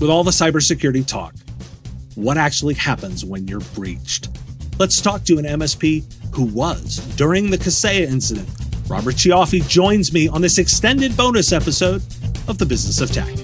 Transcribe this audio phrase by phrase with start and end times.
[0.00, 1.34] with all the cybersecurity talk,
[2.14, 4.28] what actually happens when you're breached?
[4.78, 8.48] Let's talk to an MSP who was during the Kaseya incident.
[8.88, 12.02] Robert Cioffi joins me on this extended bonus episode
[12.46, 13.34] of The Business of Tech.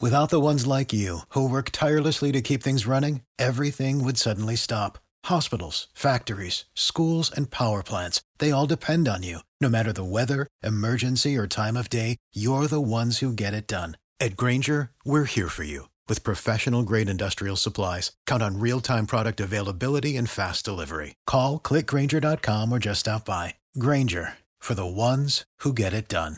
[0.00, 4.54] Without the ones like you, who work tirelessly to keep things running, everything would suddenly
[4.54, 4.98] stop.
[5.24, 9.40] Hospitals, factories, schools, and power plants, they all depend on you.
[9.60, 13.66] No matter the weather, emergency, or time of day, you're the ones who get it
[13.66, 13.96] done.
[14.20, 18.12] At Grainger, we're here for you with professional grade industrial supplies.
[18.26, 21.14] Count on real time product availability and fast delivery.
[21.26, 23.54] Call clickgrainger.com or just stop by.
[23.78, 26.36] Grainger for the ones who get it done.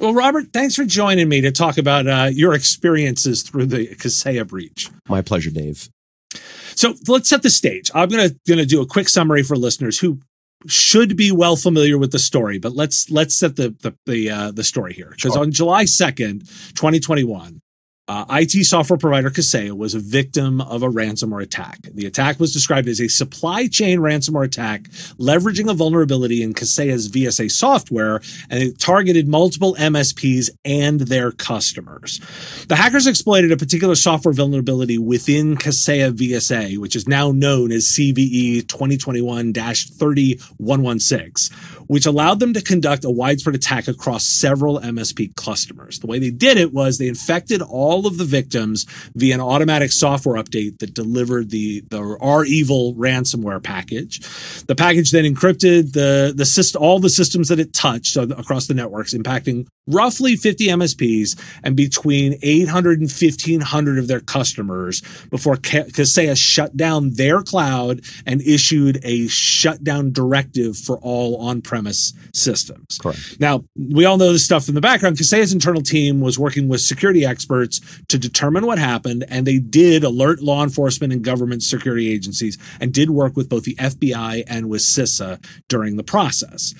[0.00, 4.46] Well, Robert, thanks for joining me to talk about uh, your experiences through the Kaseya
[4.48, 4.90] breach.
[5.08, 5.88] My pleasure, Dave.
[6.74, 7.90] So let's set the stage.
[7.94, 10.20] I'm gonna gonna do a quick summary for listeners who
[10.66, 14.50] should be well familiar with the story, but let's let's set the the the, uh,
[14.50, 15.42] the story here because Sure.
[15.42, 16.40] on July 2nd,
[16.74, 17.60] 2021,
[18.08, 21.78] uh, IT software provider Kaseya was a victim of a ransomware attack.
[21.82, 24.84] The attack was described as a supply chain ransomware attack,
[25.18, 32.20] leveraging a vulnerability in Kaseya's VSA software, and it targeted multiple MSPs and their customers.
[32.66, 37.84] The hackers exploited a particular software vulnerability within Kaseya VSA, which is now known as
[37.84, 45.98] CVE 2021 30116, which allowed them to conduct a widespread attack across several MSP customers.
[45.98, 49.92] The way they did it was they infected all of the victims via an automatic
[49.92, 54.20] software update that delivered the, the REvil ransomware package.
[54.66, 58.66] The package then encrypted the, the system, all the systems that it touched uh, across
[58.66, 65.56] the networks, impacting roughly 50 MSPs and between 800 and 1500 of their customers before
[65.56, 72.98] Ka- Kaseya shut down their cloud and issued a shutdown directive for all on-premise systems.
[72.98, 73.40] Correct.
[73.40, 75.16] Now, we all know this stuff in the background.
[75.16, 80.04] Kaseya's internal team was working with security experts to determine what happened, and they did
[80.04, 84.68] alert law enforcement and government security agencies and did work with both the FBI and
[84.68, 86.74] with CISA during the process.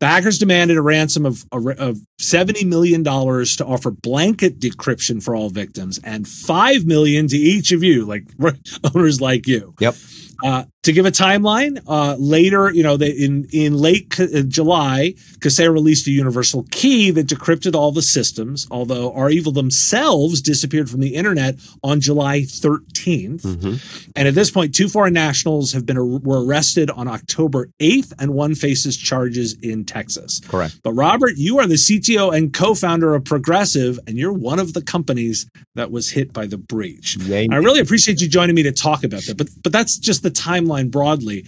[0.00, 1.98] The hackers demanded a ransom of, of
[2.46, 7.82] $70 million to offer blanket decryption for all victims and 5 million to each of
[7.82, 8.24] you, like
[8.94, 9.74] owners like you.
[9.80, 9.96] Yep.
[10.44, 15.14] Uh, to give a timeline, uh, later, you know, they, in in late uh, July,
[15.40, 18.68] Kaseya released a universal key that decrypted all the systems.
[18.70, 23.80] Although REvil themselves disappeared from the internet on July 13th, Mhm.
[24.14, 28.32] and at this point, two foreign nationals have been were arrested on October 8th, and
[28.34, 30.40] one faces charges in Texas.
[30.46, 30.78] Correct.
[30.84, 34.82] But Robert, you are the CTO and co-founder of Progressive, and you're one of the
[34.82, 37.16] companies that was hit by the breach.
[37.16, 37.48] Yay.
[37.50, 39.36] I really appreciate you joining me to talk about that.
[39.36, 41.44] But but that's just the timeline broadly.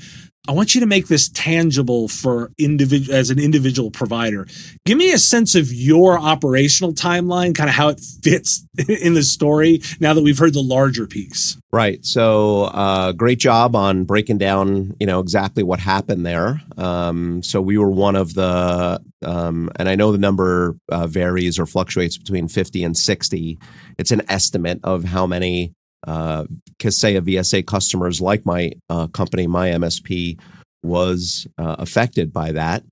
[0.49, 4.47] I want you to make this tangible for individual as an individual provider.
[4.87, 9.23] Give me a sense of your operational timeline, kind of how it fits in the
[9.23, 9.83] story.
[10.01, 11.59] Now that we've heard the larger piece.
[11.71, 12.03] Right.
[12.03, 16.63] So, uh, great job on breaking down, you know, exactly what happened there.
[16.79, 21.59] Um, so we were one of the, um, and I know the number uh, varies
[21.59, 23.59] or fluctuates between 50 and 60.
[23.99, 25.75] It's an estimate of how many
[26.07, 26.45] uh,
[26.79, 30.39] Kaseya VSA customers like my uh, company, my MSP,
[30.83, 32.85] was uh, affected by that.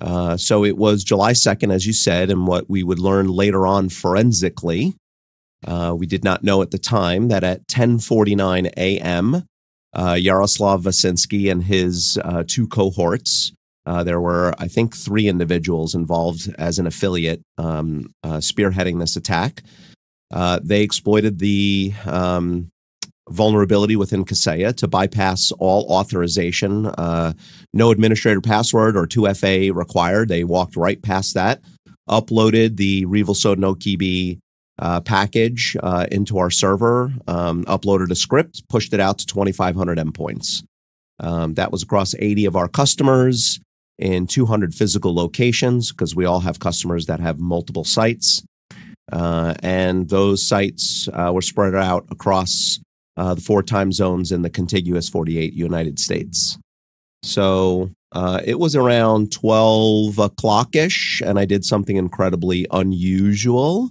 [0.00, 3.66] Uh, so it was July 2nd, as you said, and what we would learn later
[3.66, 4.94] on forensically
[5.66, 9.44] uh, we did not know at the time that at 10:49 a.m.,
[9.94, 13.52] uh, Yaroslav Vasinskyi and his uh, two cohorts.
[14.04, 19.62] There were, I think, three individuals involved as an affiliate um, spearheading this attack.
[20.32, 22.70] Uh, they exploited the um,
[23.28, 26.86] vulnerability within Kaseya to bypass all authorization.
[26.86, 27.32] Uh,
[27.72, 30.28] no administrator password or 2FA required.
[30.28, 31.60] They walked right past that,
[32.08, 33.76] uploaded the REvil no
[34.78, 39.98] uh, package uh, into our server, um, uploaded a script, pushed it out to 2,500
[39.98, 40.62] endpoints.
[41.18, 43.58] Um, that was across 80 of our customers
[43.98, 48.44] in 200 physical locations because we all have customers that have multiple sites.
[49.12, 52.80] Uh, and those sites uh, were spread out across
[53.16, 56.58] uh, the four time zones in the contiguous 48 United States.
[57.22, 63.90] So uh, it was around 12 o'clock ish, and I did something incredibly unusual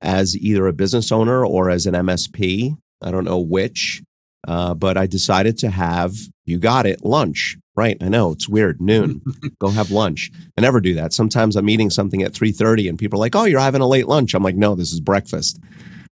[0.00, 2.76] as either a business owner or as an MSP.
[3.02, 4.02] I don't know which,
[4.46, 7.56] uh, but I decided to have, you got it, lunch.
[7.74, 8.82] Right, I know it's weird.
[8.82, 9.22] Noon,
[9.58, 10.30] go have lunch.
[10.58, 11.14] I never do that.
[11.14, 13.88] Sometimes I'm eating something at three thirty, and people are like, "Oh, you're having a
[13.88, 15.58] late lunch." I'm like, "No, this is breakfast."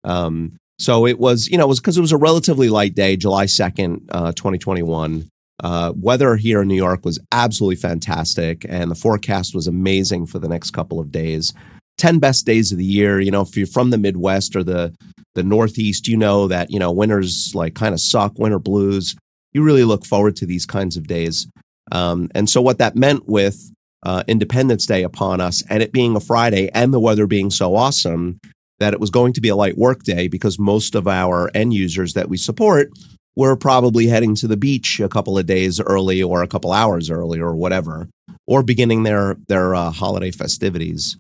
[0.04, 3.16] Um, so it was, you know, it was because it was a relatively light day,
[3.16, 5.28] July second, uh, 2021.
[5.60, 10.38] Uh, weather here in New York was absolutely fantastic, and the forecast was amazing for
[10.38, 11.52] the next couple of days.
[11.98, 13.20] 10 best days of the year.
[13.20, 14.94] You know, if you're from the Midwest or the
[15.34, 19.14] the Northeast, you know that, you know, winters like kind of suck, winter blues.
[19.52, 21.46] You really look forward to these kinds of days.
[21.90, 23.70] Um, and so what that meant with
[24.02, 27.74] uh, Independence Day upon us and it being a Friday and the weather being so
[27.74, 28.38] awesome
[28.78, 31.74] that it was going to be a light work day because most of our end
[31.74, 32.90] users that we support
[33.36, 37.10] were probably heading to the beach a couple of days early or a couple hours
[37.10, 38.08] early or whatever,
[38.46, 41.16] or beginning their their uh, holiday festivities.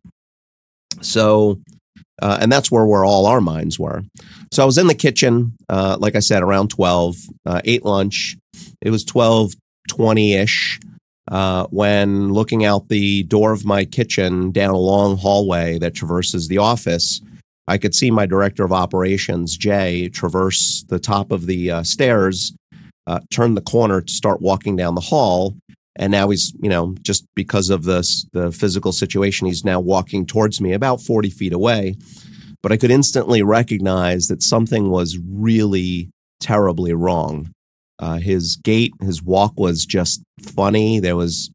[1.00, 1.60] So,
[2.20, 4.02] uh, and that's where where all our minds were.
[4.52, 7.16] So I was in the kitchen, uh, like I said, around twelve,
[7.46, 8.36] uh, ate lunch.
[8.80, 9.52] It was twelve
[9.88, 10.80] twenty ish.
[11.30, 16.48] Uh, when looking out the door of my kitchen down a long hallway that traverses
[16.48, 17.20] the office,
[17.66, 22.54] I could see my director of operations, Jay, traverse the top of the uh, stairs,
[23.06, 25.54] uh, turn the corner to start walking down the hall.
[25.98, 30.24] And now he's, you know, just because of this, the physical situation, he's now walking
[30.24, 31.96] towards me about 40 feet away.
[32.62, 36.10] But I could instantly recognize that something was really
[36.40, 37.50] terribly wrong.
[37.98, 41.00] Uh, his gait, his walk was just funny.
[41.00, 41.50] There was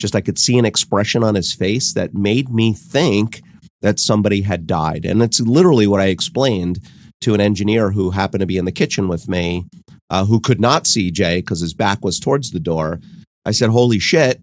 [0.00, 3.42] just, I could see an expression on his face that made me think
[3.82, 5.04] that somebody had died.
[5.04, 6.80] And it's literally what I explained
[7.20, 9.66] to an engineer who happened to be in the kitchen with me,
[10.10, 13.00] uh, who could not see Jay because his back was towards the door.
[13.46, 14.42] I said, Holy shit.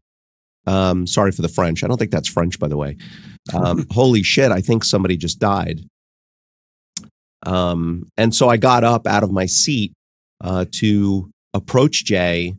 [0.66, 1.84] Um, sorry for the French.
[1.84, 2.98] I don't think that's French, by the way.
[3.54, 5.82] Um, holy shit, I think somebody just died.
[7.46, 9.92] Um, and so I got up out of my seat
[10.42, 12.56] uh, to approach Jay,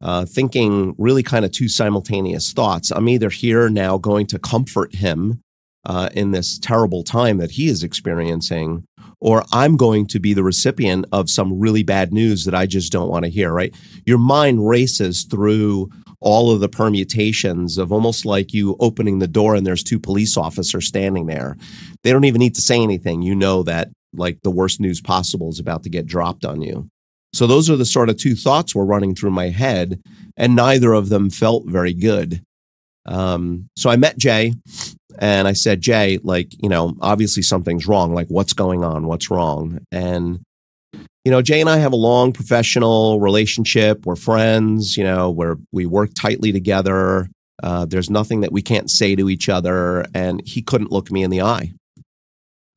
[0.00, 2.90] uh, thinking really kind of two simultaneous thoughts.
[2.90, 5.40] I'm either here now going to comfort him
[5.86, 8.84] uh, in this terrible time that he is experiencing,
[9.24, 12.92] or I'm going to be the recipient of some really bad news that I just
[12.92, 13.74] don't want to hear, right?
[14.04, 15.88] Your mind races through
[16.20, 20.36] all of the permutations of almost like you opening the door and there's two police
[20.36, 21.56] officers standing there.
[22.02, 23.22] They don't even need to say anything.
[23.22, 26.90] You know that like the worst news possible is about to get dropped on you.
[27.32, 30.00] So those are the sort of two thoughts were running through my head,
[30.36, 32.42] and neither of them felt very good.
[33.06, 34.52] Um, so I met Jay
[35.18, 38.14] and I said, Jay, like, you know, obviously something's wrong.
[38.14, 39.06] Like, what's going on?
[39.06, 39.78] What's wrong?
[39.92, 40.40] And,
[41.24, 44.06] you know, Jay and I have a long professional relationship.
[44.06, 47.28] We're friends, you know, where we work tightly together.
[47.62, 50.04] Uh, there's nothing that we can't say to each other.
[50.14, 51.72] And he couldn't look me in the eye.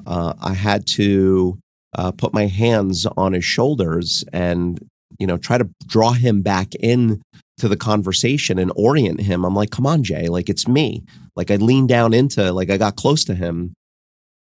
[0.06, 1.58] Uh, I had to
[1.98, 4.80] uh, put my hands on his shoulders and,
[5.20, 7.22] you know, try to draw him back in
[7.58, 9.44] to the conversation and orient him.
[9.44, 11.04] I'm like, come on, Jay, like it's me.
[11.36, 13.74] Like I leaned down into, like I got close to him.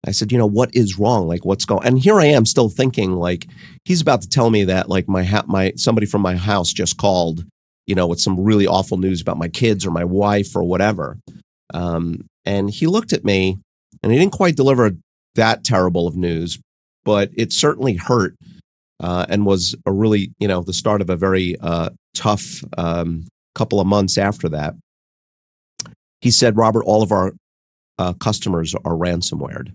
[0.07, 1.27] I said, you know, what is wrong?
[1.27, 1.87] Like what's going?
[1.87, 3.47] And here I am still thinking like
[3.85, 6.97] he's about to tell me that like my ha- my somebody from my house just
[6.97, 7.45] called,
[7.87, 11.19] you know, with some really awful news about my kids or my wife or whatever.
[11.75, 13.59] Um, and he looked at me
[14.03, 14.93] and he didn't quite deliver
[15.35, 16.61] that terrible of news,
[17.05, 18.35] but it certainly hurt
[19.01, 23.27] uh, and was a really, you know, the start of a very uh, tough um,
[23.55, 24.75] couple of months after that.
[26.21, 27.33] He said, Robert, all of our
[27.99, 29.73] uh, customers are ransomwared.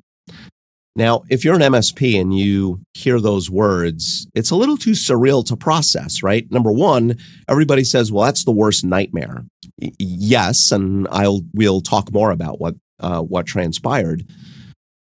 [0.96, 5.46] Now, if you're an MSP and you hear those words, it's a little too surreal
[5.46, 6.52] to process, right?
[6.52, 9.46] Number one, everybody says, "Well, that's the worst nightmare."
[9.82, 14.28] Y- yes, and I'll we'll talk more about what uh, what transpired.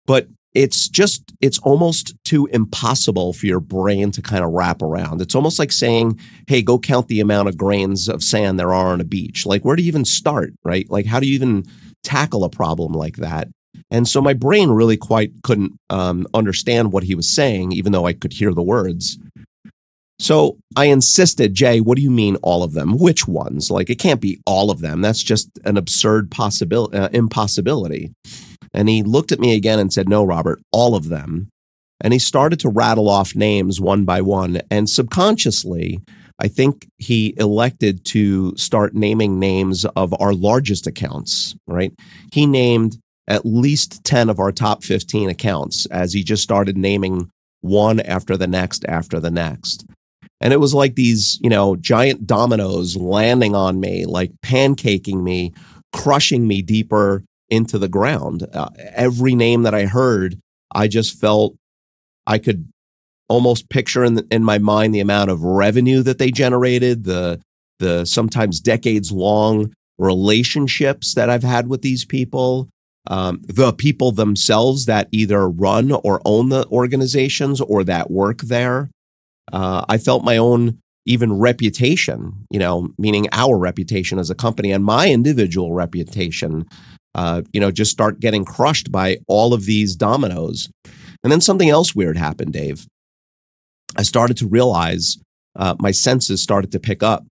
[0.07, 5.21] But it's just it's almost too impossible for your brain to kind of wrap around.
[5.21, 8.93] It's almost like saying hey go count the amount of grains of sand there are
[8.93, 9.47] on a beach.
[9.47, 10.89] Like where do you even start right?
[10.91, 11.65] Like how do you even
[12.03, 13.49] tackle a problem like that?
[13.91, 18.07] And so my brain really quite couldn't um, understand what he was saying even though
[18.07, 19.19] i could hear the words.
[20.19, 22.99] So i insisted jay what do you mean all of them?
[22.99, 23.71] Which ones?
[23.71, 25.01] Like it can't be all of them.
[25.01, 28.13] That's just an absurd possibility uh, impossibility
[28.75, 31.49] and he looked at me again and said, No, Robert, all of them.
[32.01, 34.61] And he started to rattle off names one by one.
[34.71, 36.01] And subconsciously,
[36.41, 41.93] I think he elected to start naming names of our largest accounts, right?
[42.33, 42.99] He named
[43.29, 48.37] at least 10 of our top 15 accounts as he just started naming one after
[48.37, 49.87] the next after the next.
[50.41, 55.53] And it was like these, you know, giant dominoes landing on me, like pancaking me,
[55.93, 58.47] crushing me deeper into the ground.
[58.53, 60.41] Uh, every name that I heard,
[60.75, 61.55] I just felt
[62.27, 62.69] I could
[63.29, 67.41] almost picture in, the, in my mind the amount of revenue that they generated, the
[67.79, 72.69] the sometimes decades long relationships that I've had with these people,
[73.09, 78.91] um, the people themselves that either run or own the organizations or that work there.
[79.53, 84.71] Uh, I felt my own even reputation, you know, meaning our reputation as a company
[84.71, 86.65] and my individual reputation
[87.15, 90.69] uh, you know, just start getting crushed by all of these dominoes.
[91.23, 92.87] And then something else weird happened, Dave.
[93.97, 95.19] I started to realize
[95.57, 97.25] uh, my senses started to pick up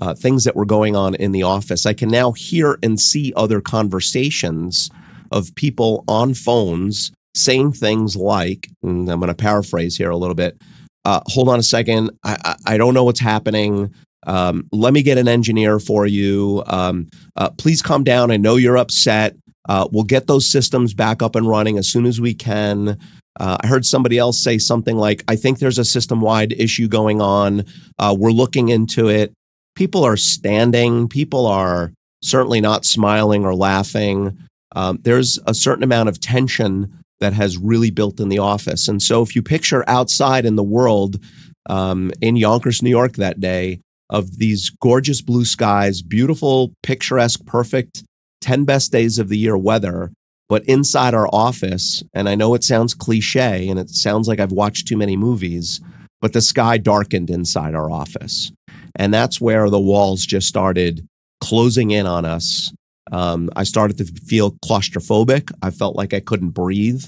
[0.00, 1.86] uh, things that were going on in the office.
[1.86, 4.90] I can now hear and see other conversations
[5.30, 10.34] of people on phones saying things like, and I'm going to paraphrase here a little
[10.34, 10.60] bit.
[11.04, 12.10] Uh, hold on a second.
[12.24, 13.94] I, I, I don't know what's happening.
[14.26, 16.62] Um, let me get an engineer for you.
[16.66, 18.30] Um, uh, please calm down.
[18.30, 19.36] I know you're upset.
[19.68, 22.98] Uh, we'll get those systems back up and running as soon as we can.
[23.38, 26.88] Uh, I heard somebody else say something like, I think there's a system wide issue
[26.88, 27.64] going on.
[27.98, 29.32] Uh, we're looking into it.
[29.74, 31.92] People are standing, people are
[32.22, 34.38] certainly not smiling or laughing.
[34.74, 38.88] Um, there's a certain amount of tension that has really built in the office.
[38.88, 41.22] And so if you picture outside in the world,
[41.68, 48.04] um, in Yonkers, New York that day, of these gorgeous blue skies, beautiful, picturesque, perfect
[48.40, 50.12] 10 best days of the year weather.
[50.48, 54.52] But inside our office, and I know it sounds cliche and it sounds like I've
[54.52, 55.80] watched too many movies,
[56.20, 58.52] but the sky darkened inside our office.
[58.94, 61.06] And that's where the walls just started
[61.40, 62.72] closing in on us.
[63.10, 65.50] Um, I started to feel claustrophobic.
[65.62, 67.04] I felt like I couldn't breathe.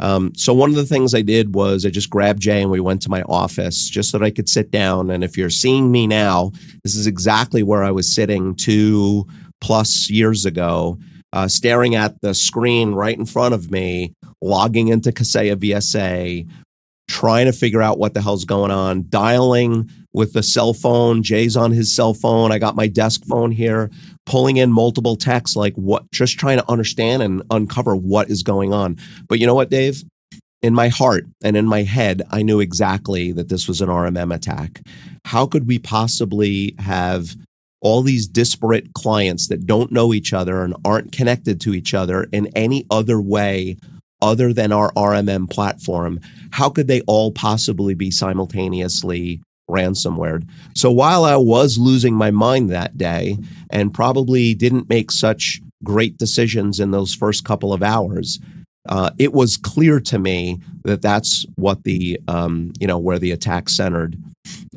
[0.00, 2.80] Um, so one of the things I did was I just grabbed Jay and we
[2.80, 5.10] went to my office just so that I could sit down.
[5.10, 6.50] And if you're seeing me now,
[6.82, 9.26] this is exactly where I was sitting two
[9.60, 10.98] plus years ago,
[11.32, 16.48] uh, staring at the screen right in front of me, logging into Kaseya VSA,
[17.08, 21.22] trying to figure out what the hell's going on, dialing with the cell phone.
[21.22, 22.52] Jay's on his cell phone.
[22.52, 23.90] I got my desk phone here,
[24.26, 28.72] pulling in multiple texts, like what, just trying to understand and uncover what is going
[28.72, 28.96] on.
[29.28, 30.02] But you know what, Dave?
[30.62, 34.34] In my heart and in my head, I knew exactly that this was an RMM
[34.34, 34.80] attack.
[35.26, 37.36] How could we possibly have
[37.82, 42.26] all these disparate clients that don't know each other and aren't connected to each other
[42.32, 43.76] in any other way
[44.22, 46.18] other than our RMM platform?
[46.50, 50.46] How could they all possibly be simultaneously ransomware.
[50.74, 53.38] So while I was losing my mind that day
[53.70, 58.40] and probably didn't make such great decisions in those first couple of hours,
[58.88, 63.30] uh, it was clear to me that that's what the um, you know where the
[63.30, 64.16] attack centered.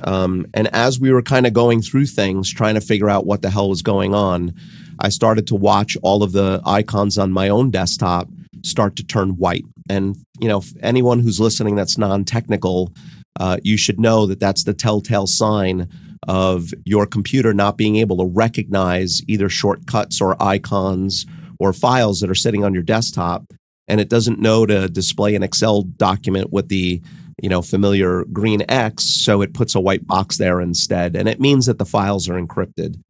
[0.03, 3.41] Um, and as we were kind of going through things, trying to figure out what
[3.41, 4.53] the hell was going on,
[4.99, 8.29] I started to watch all of the icons on my own desktop
[8.63, 9.65] start to turn white.
[9.89, 12.93] And you know, anyone who's listening that's non-technical
[13.37, 15.87] uh, you should know that that's the telltale sign
[16.27, 21.25] of your computer not being able to recognize either shortcuts or icons
[21.59, 23.53] or files that are sitting on your desktop.
[23.87, 27.01] And it doesn't know to display an excel document with the
[27.41, 31.15] you know familiar green x so it puts a white box there instead.
[31.15, 33.01] And it means that the files are encrypted.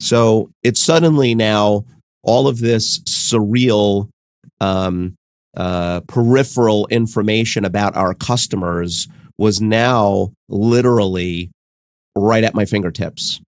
[0.00, 1.84] So it's suddenly now
[2.22, 4.08] all of this surreal
[4.60, 5.16] um,
[5.56, 11.50] uh, peripheral information about our customers was now literally
[12.16, 13.40] right at my fingertips.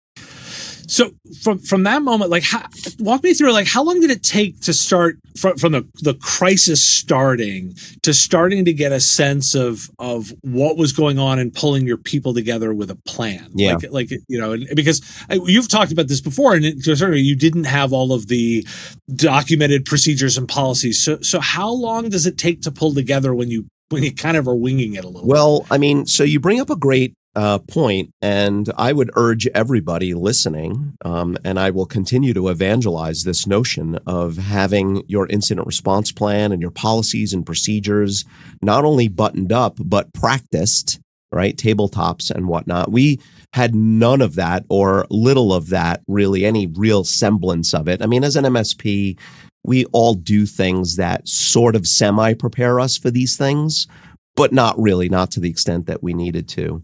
[0.88, 1.12] So
[1.42, 2.66] from from that moment, like, how,
[2.98, 6.14] walk me through, like, how long did it take to start from from the the
[6.14, 11.54] crisis starting to starting to get a sense of of what was going on and
[11.54, 13.50] pulling your people together with a plan?
[13.54, 17.24] Yeah, like, like you know, because you've talked about this before, and to a certain
[17.24, 18.66] you didn't have all of the
[19.14, 21.02] documented procedures and policies.
[21.02, 24.36] So so how long does it take to pull together when you when you kind
[24.36, 25.28] of are winging it a little.
[25.28, 25.72] Well, bit.
[25.72, 30.14] I mean, so you bring up a great uh, point, and I would urge everybody
[30.14, 36.12] listening, um, and I will continue to evangelize this notion of having your incident response
[36.12, 38.24] plan and your policies and procedures
[38.62, 41.00] not only buttoned up but practiced,
[41.32, 41.56] right?
[41.56, 42.92] Tabletops and whatnot.
[42.92, 43.20] We
[43.52, 48.00] had none of that or little of that, really, any real semblance of it.
[48.00, 49.18] I mean, as an MSP,
[49.64, 53.88] we all do things that sort of semi prepare us for these things,
[54.36, 56.82] but not really, not to the extent that we needed to.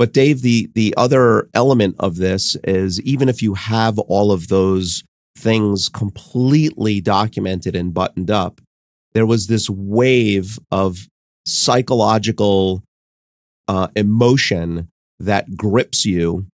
[0.00, 4.48] But Dave, the the other element of this is even if you have all of
[4.48, 5.04] those
[5.36, 8.62] things completely documented and buttoned up,
[9.12, 11.06] there was this wave of
[11.46, 12.82] psychological
[13.68, 14.88] uh, emotion
[15.18, 16.46] that grips you,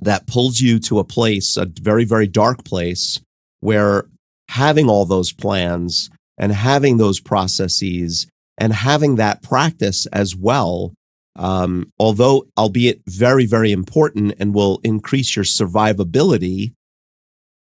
[0.00, 3.20] that pulls you to a place, a very, very dark place,
[3.60, 4.06] where
[4.48, 10.94] having all those plans and having those processes and having that practice as well,
[11.40, 16.72] um, although albeit very, very important and will increase your survivability,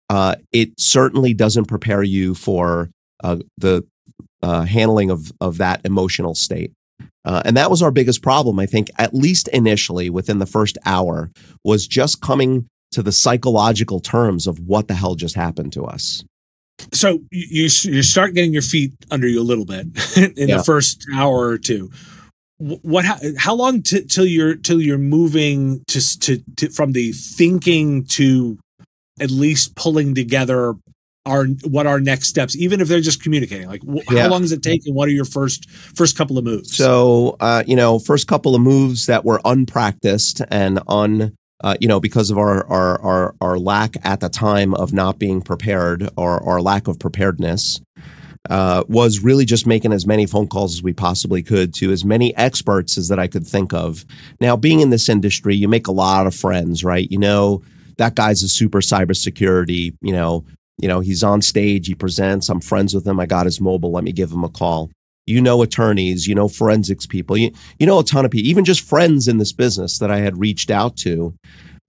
[0.10, 2.90] uh, it certainly doesn't prepare you for
[3.24, 3.84] uh, the
[4.44, 6.72] uh, handling of, of that emotional state.
[7.26, 10.78] Uh, and that was our biggest problem, I think, at least initially within the first
[10.86, 11.32] hour,
[11.64, 16.24] was just coming to the psychological terms of what the hell just happened to us.
[16.94, 19.88] So you you start getting your feet under you a little bit
[20.38, 20.58] in Yeah.
[20.58, 21.90] the first hour or two.
[22.58, 26.92] Wh- What how, how long t- till you're till you're moving to, to to from
[26.94, 28.58] the thinking to
[29.20, 30.74] at least pulling together
[31.26, 34.24] our what our next steps even if they're just communicating like wh- Yeah.
[34.24, 37.36] how long does it take and what are your first first couple of moves So,
[37.40, 41.34] uh, you know, first couple of moves that were unpracticed and un,
[41.64, 45.18] uh, you know, because of our, our our our lack at the time of not
[45.18, 47.82] being prepared or our lack of preparedness,
[48.50, 52.06] uh, was really just making as many phone calls as we possibly could to as
[52.06, 54.06] many experts as that I could think of.
[54.40, 57.10] Now, being in this industry, you make a lot of friends, right?
[57.10, 57.62] You know,
[57.98, 59.96] that guy's a super cybersecurity.
[60.02, 60.46] You know,
[60.78, 62.50] you know, he's on stage, he presents.
[62.50, 63.20] I'm friends with him.
[63.20, 63.92] I got his mobile.
[63.92, 64.92] Let me give him a call
[65.28, 68.66] you know attorneys, you know forensics people, you, you know a ton of people, even
[68.66, 71.34] just friends in this business that I had reached out to.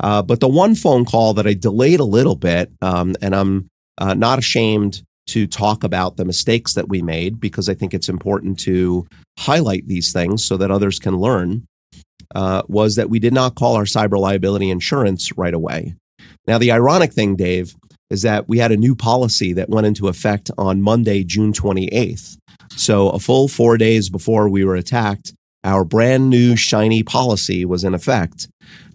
[0.00, 3.68] Uh, but the one phone call that I delayed a little bit, um, and I'm
[3.98, 8.08] uh, not ashamed to talk about the mistakes that we made because I think it's
[8.08, 9.06] important to
[9.38, 11.66] highlight these things so that others can learn,
[12.34, 15.94] uh, was that we did not call our cyber liability insurance right away.
[16.46, 17.74] Now, the ironic thing, Dave,
[18.10, 22.36] is that we had a new policy that went into effect on Monday, June 28th.
[22.76, 25.34] So, a full four days before we were attacked,
[25.66, 28.48] our brand new shiny policy was in effect.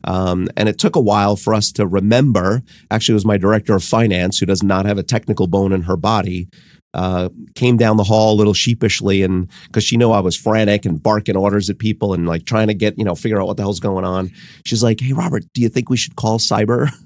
[0.06, 2.64] Um, and it took a while for us to remember.
[2.90, 5.84] Actually, it was my director of finance, who does not have a technical bone in
[5.84, 6.48] her body,
[6.94, 10.86] uh, came down the hall a little sheepishly, and because she knew I was frantic
[10.86, 13.58] and barking orders at people and like trying to get you know figure out what
[13.58, 14.32] the hell's going on.
[14.66, 16.90] She's like, "Hey, Robert, do you think we should call cyber?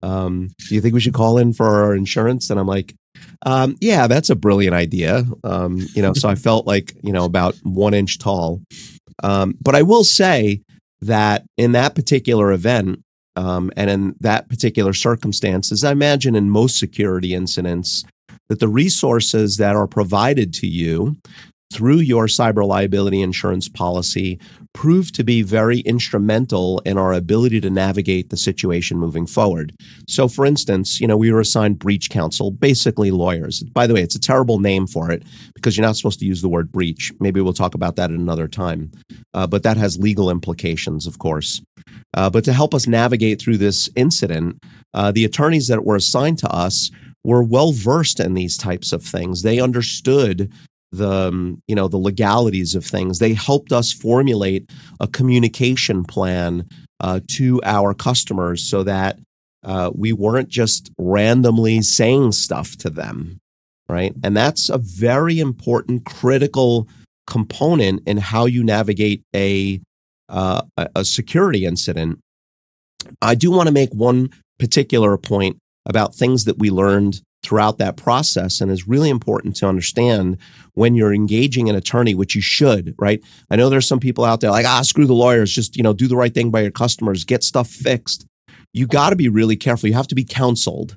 [0.00, 2.94] Um, do you think we should call in for our insurance?" And I'm like,
[3.46, 5.24] um, yeah, that's a brilliant idea.
[5.44, 8.60] Um, you know, so I felt like, you know, about one inch tall.
[9.22, 10.62] Um, but I will say
[11.00, 13.02] that in that particular event
[13.36, 18.04] um, and in that particular circumstances, I imagine in most security incidents
[18.48, 21.16] that the resources that are provided to you
[21.72, 24.38] through your cyber liability insurance policy
[24.72, 29.74] proved to be very instrumental in our ability to navigate the situation moving forward.
[30.08, 33.62] So, for instance, you know, we were assigned breach counsel, basically lawyers.
[33.62, 36.42] By the way, it's a terrible name for it because you're not supposed to use
[36.42, 37.12] the word breach.
[37.20, 38.90] Maybe we'll talk about that at another time.
[39.34, 41.60] Uh, but that has legal implications, of course.
[42.14, 44.62] Uh, but to help us navigate through this incident,
[44.94, 46.90] uh, the attorneys that were assigned to us
[47.24, 49.42] were well versed in these types of things.
[49.42, 50.50] They understood
[50.92, 53.18] the um, you know the legalities of things.
[53.18, 54.70] They helped us formulate
[55.00, 56.68] a communication plan
[57.00, 59.18] uh, to our customers so that
[59.64, 63.38] uh, we weren't just randomly saying stuff to them,
[63.88, 64.14] right?
[64.22, 66.88] And that's a very important, critical
[67.26, 69.80] component in how you navigate a
[70.28, 72.18] uh, a a security incident.
[73.22, 77.96] I do want to make one particular point about things that we learned throughout that
[77.96, 80.36] process and is really important to understand
[80.74, 84.40] when you're engaging an attorney which you should right i know there's some people out
[84.40, 86.70] there like ah screw the lawyers just you know do the right thing by your
[86.70, 88.26] customers get stuff fixed
[88.72, 90.96] you got to be really careful you have to be counseled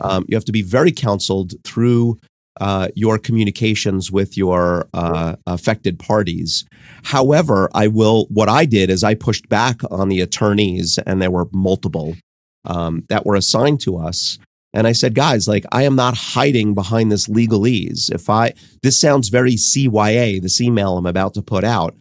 [0.00, 2.18] um, you have to be very counseled through
[2.60, 6.64] uh, your communications with your uh, affected parties.
[7.04, 8.26] However, I will.
[8.30, 12.16] What I did is I pushed back on the attorneys, and there were multiple
[12.64, 14.38] um, that were assigned to us.
[14.74, 18.12] And I said, guys, like I am not hiding behind this legalese.
[18.12, 18.52] If I
[18.82, 21.96] this sounds very CYA, this email I'm about to put out.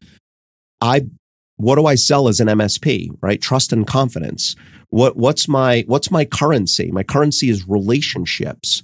[0.81, 1.07] I
[1.55, 3.41] what do I sell as an MSP, right?
[3.41, 4.55] Trust and confidence.
[4.89, 6.91] What what's my what's my currency?
[6.91, 8.83] My currency is relationships.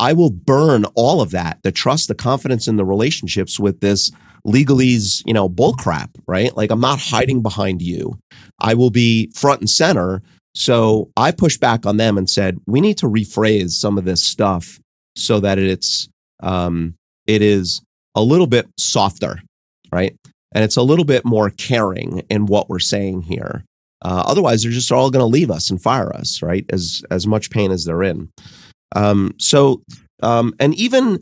[0.00, 4.10] I will burn all of that, the trust, the confidence in the relationships with this
[4.46, 6.56] legalese, you know, bullcrap, right?
[6.56, 8.18] Like I'm not hiding behind you.
[8.58, 10.22] I will be front and center.
[10.58, 14.24] So I pushed back on them and said, we need to rephrase some of this
[14.24, 14.80] stuff
[15.14, 16.08] so that it's
[16.40, 16.94] um,
[17.28, 17.80] it is
[18.16, 19.40] a little bit softer,
[19.92, 20.16] right?
[20.52, 23.62] And it's a little bit more caring in what we're saying here.
[24.04, 26.66] Uh, otherwise, they're just all going to leave us and fire us, right?
[26.70, 28.28] As as much pain as they're in.
[28.96, 29.82] Um, so,
[30.24, 31.20] um, and even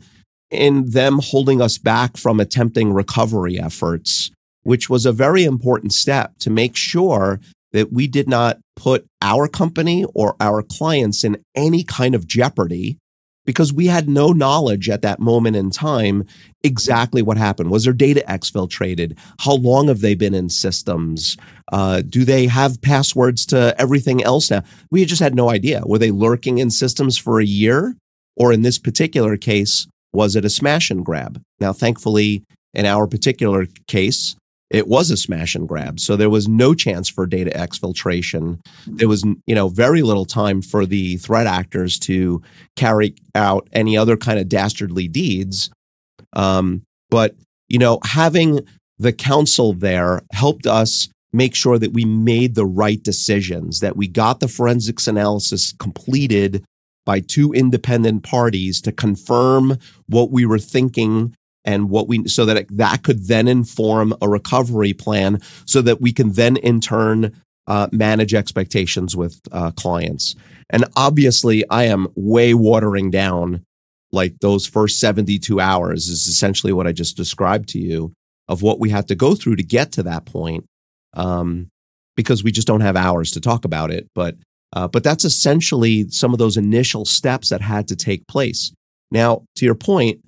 [0.49, 4.31] in them holding us back from attempting recovery efforts,
[4.63, 7.39] which was a very important step to make sure
[7.71, 12.97] that we did not put our company or our clients in any kind of jeopardy
[13.45, 16.25] because we had no knowledge at that moment in time
[16.63, 17.71] exactly what happened.
[17.71, 19.17] Was their data exfiltrated?
[19.39, 21.37] How long have they been in systems?
[21.71, 24.63] Uh, do they have passwords to everything else now?
[24.91, 25.81] We just had no idea.
[25.85, 27.95] Were they lurking in systems for a year?
[28.35, 31.41] Or in this particular case, was it a smash and grab?
[31.59, 34.35] Now, thankfully, in our particular case,
[34.69, 35.99] it was a smash and grab.
[35.99, 38.59] So there was no chance for data exfiltration.
[38.85, 42.41] There was, you know, very little time for the threat actors to
[42.75, 45.69] carry out any other kind of dastardly deeds.
[46.33, 47.35] Um, but
[47.69, 48.61] you know, having
[48.97, 54.07] the counsel there helped us make sure that we made the right decisions, that we
[54.07, 56.63] got the forensics analysis completed
[57.05, 59.77] by two independent parties to confirm
[60.07, 61.33] what we were thinking
[61.67, 66.01] and what we so that it, that could then inform a recovery plan so that
[66.01, 70.35] we can then in turn uh, manage expectations with uh, clients.
[70.71, 73.63] And obviously i am way watering down
[74.11, 78.13] like those first 72 hours is essentially what i just described to you
[78.47, 80.65] of what we had to go through to get to that point
[81.13, 81.69] um,
[82.15, 84.07] because we just don't have hours to talk about it.
[84.15, 84.35] But
[84.73, 88.73] uh, but that's essentially some of those initial steps that had to take place.
[89.11, 90.19] Now to your point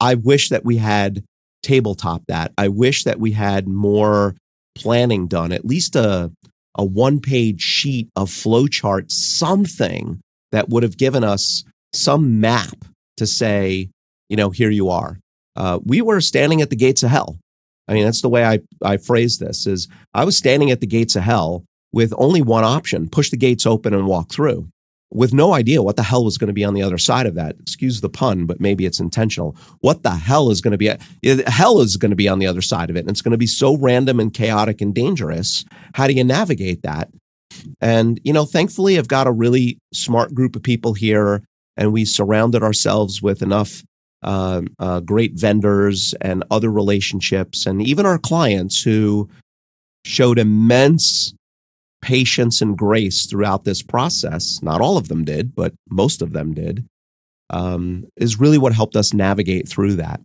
[0.00, 1.24] I wish that we had
[1.62, 2.52] tabletop that.
[2.58, 4.36] I wish that we had more
[4.74, 6.30] planning done, at least a,
[6.76, 10.20] a one page sheet of flowchart, something
[10.52, 12.84] that would have given us some map
[13.16, 13.88] to say,
[14.28, 15.18] you know, here you are.
[15.56, 17.38] Uh, we were standing at the gates of hell.
[17.86, 20.86] I mean, that's the way I, I phrase this is I was standing at the
[20.86, 24.68] gates of hell with only one option, push the gates open and walk through
[25.14, 27.36] with no idea what the hell was going to be on the other side of
[27.36, 27.56] that.
[27.60, 29.56] Excuse the pun, but maybe it's intentional.
[29.80, 30.90] What the hell is going to be?
[31.46, 33.00] Hell is going to be on the other side of it.
[33.00, 35.64] And it's going to be so random and chaotic and dangerous.
[35.94, 37.10] How do you navigate that?
[37.80, 41.44] And, you know, thankfully, I've got a really smart group of people here,
[41.76, 43.84] and we surrounded ourselves with enough
[44.24, 49.28] uh, uh, great vendors and other relationships, and even our clients who
[50.04, 51.34] showed immense
[52.04, 56.52] patience and grace throughout this process, not all of them did, but most of them
[56.52, 56.86] did,
[57.48, 60.20] um, is really what helped us navigate through that.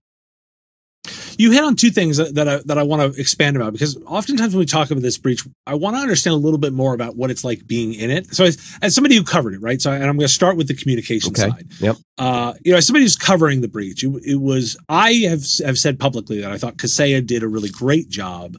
[1.37, 3.95] You hit on two things that, that I, that I want to expand about because
[4.05, 6.93] oftentimes when we talk about this breach, I want to understand a little bit more
[6.93, 8.35] about what it's like being in it.
[8.35, 9.81] So, as, as somebody who covered it, right?
[9.81, 11.49] So, and I'm going to start with the communication okay.
[11.49, 11.67] side.
[11.79, 11.95] Yep.
[12.17, 15.79] Uh, you know, as somebody who's covering the breach, it, it was I have have
[15.79, 18.57] said publicly that I thought Kaseya did a really great job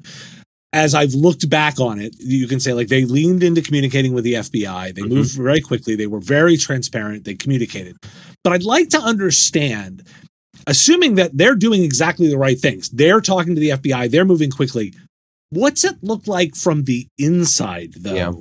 [0.72, 4.24] as I've looked back on it, you can say like they leaned into communicating with
[4.24, 4.94] the FBI.
[4.94, 5.14] They mm-hmm.
[5.14, 5.96] moved very quickly.
[5.96, 7.24] They were very transparent.
[7.24, 7.96] They communicated.
[8.44, 10.04] But I'd like to understand,
[10.66, 14.50] assuming that they're doing exactly the right things, they're talking to the FBI, they're moving
[14.50, 14.94] quickly.
[15.50, 18.32] What's it look like from the inside, though, yeah.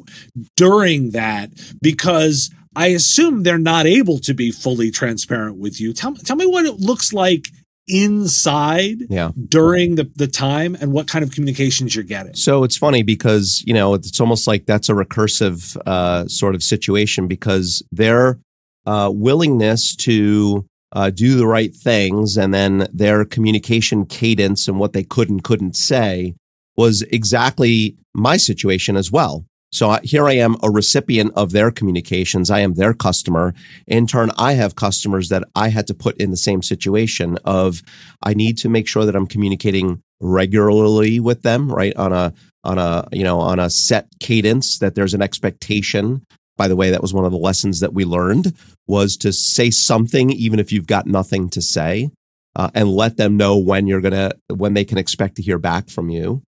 [0.56, 1.50] during that?
[1.82, 5.92] Because I assume they're not able to be fully transparent with you.
[5.92, 7.48] Tell, tell me what it looks like
[7.90, 9.32] inside yeah.
[9.48, 12.36] during the, the time and what kind of communications you're getting.
[12.36, 16.64] So it's funny because, you know, it's almost like that's a recursive uh, sort of
[16.64, 18.40] situation because their
[18.86, 24.94] uh, willingness to uh, do the right things and then their communication cadence and what
[24.94, 26.34] they could and couldn't say
[26.78, 29.46] was exactly my situation as well.
[29.72, 32.50] So here I am, a recipient of their communications.
[32.50, 33.54] I am their customer.
[33.86, 37.84] In turn, I have customers that I had to put in the same situation of
[38.24, 41.96] I need to make sure that I'm communicating regularly with them, right?
[41.96, 46.26] On a on a you know on a set cadence that there's an expectation.
[46.58, 48.54] By the way, that was one of the lessons that we learned
[48.88, 52.10] was to say something even if you've got nothing to say,
[52.56, 55.90] uh, and let them know when you're gonna when they can expect to hear back
[55.90, 56.42] from you.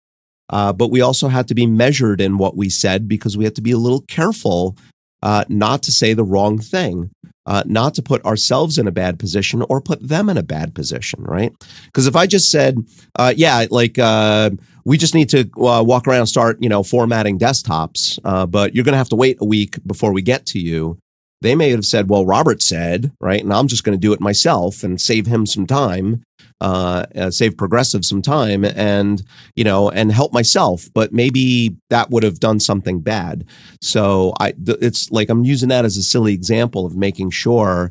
[0.51, 3.55] Uh, but we also had to be measured in what we said because we had
[3.55, 4.77] to be a little careful
[5.23, 7.11] uh, not to say the wrong thing,
[7.47, 10.75] uh, not to put ourselves in a bad position or put them in a bad
[10.75, 11.53] position, right?
[11.87, 12.79] Because if I just said,
[13.17, 14.51] uh, yeah, like uh,
[14.85, 18.19] we just need to uh, walk around start, you know, formatting desktops,
[18.51, 20.99] but you're going to have to wait a week before we get to you.
[21.43, 23.43] They may have said, well, Robert said, right?
[23.43, 26.23] And I'm just going to do it myself and save him some time
[26.61, 29.23] uh, uh, save progressive some time and
[29.57, 33.47] you know and help myself but maybe that would have done something bad
[33.81, 37.91] so i th- it's like i'm using that as a silly example of making sure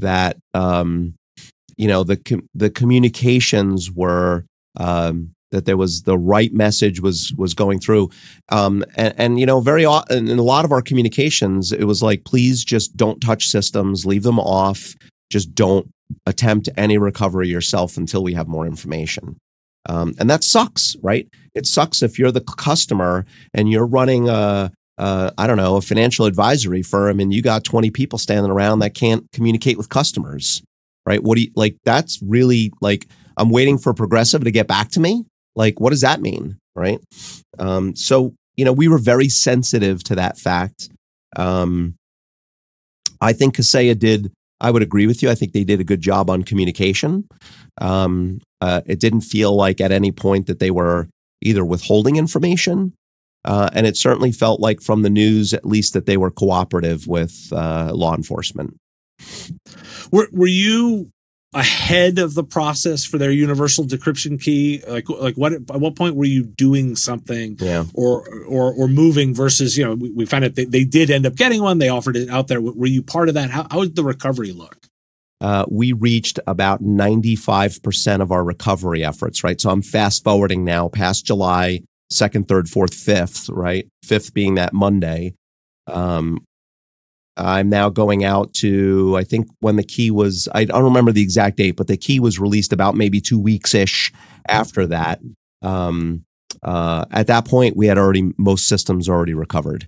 [0.00, 1.14] that um,
[1.76, 4.44] you know the com- the communications were
[4.76, 8.10] um, that there was the right message was was going through
[8.50, 12.02] um, and, and, you know very often in a lot of our communications it was
[12.02, 14.94] like please just don't touch systems leave them off
[15.30, 15.90] just don't
[16.26, 19.38] attempt any recovery yourself until we have more information.
[19.88, 21.28] Um, and that sucks, right?
[21.54, 26.26] It sucks if you're the customer and you're running a, I don't know, a financial
[26.26, 30.62] advisory firm and you got 20 people standing around that can't communicate with customers,
[31.06, 31.22] right?
[31.22, 31.76] What do you like?
[31.84, 33.06] That's really like,
[33.36, 35.24] I'm waiting for Progressive to get back to me.
[35.56, 36.58] Like, what does that mean?
[36.76, 37.00] Right.
[37.58, 40.88] Um, so, you know, we were very sensitive to that fact.
[41.36, 41.94] Um,
[43.20, 44.30] I think Kaseya did
[44.60, 45.30] I would agree with you.
[45.30, 47.28] I think they did a good job on communication.
[47.80, 51.08] Um, uh, it didn't feel like at any point that they were
[51.42, 52.92] either withholding information,
[53.44, 57.06] uh, and it certainly felt like from the news, at least, that they were cooperative
[57.06, 58.76] with uh, law enforcement.
[60.10, 61.10] Were Were you
[61.54, 64.82] ahead of the process for their universal decryption key?
[64.86, 65.52] Like, like what?
[65.52, 67.84] At what point were you doing something, Yeah.
[67.94, 71.26] or or or moving versus you know we, we found out they, they did end
[71.26, 71.78] up getting one.
[71.78, 72.60] They offered it out there.
[72.60, 73.50] Were you part of that?
[73.50, 74.76] How how did the recovery look?
[75.40, 79.60] uh, we reached about 95% of our recovery efforts, right?
[79.60, 83.86] So I'm fast forwarding now past July, second, third, fourth, fifth, right?
[84.02, 85.34] Fifth being that Monday.
[85.86, 86.44] Um,
[87.38, 91.22] I'm now going out to, I think when the key was, I don't remember the
[91.22, 94.12] exact date, but the key was released about maybe two weeks ish
[94.48, 95.20] after that.
[95.62, 96.24] Um,
[96.62, 99.86] uh, at that point, we had already, most systems already recovered.